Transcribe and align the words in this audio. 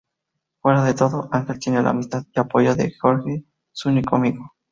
Fuera 0.63 0.83
de 0.83 0.95
todo, 0.95 1.29
Ángel 1.31 1.59
tiene 1.59 1.83
la 1.83 1.91
amistad 1.91 2.23
y 2.35 2.39
apoyo 2.39 2.73
de 2.73 2.91
Jorge 2.99 3.45
su 3.71 3.89
único 3.89 4.15
amigo. 4.15 4.51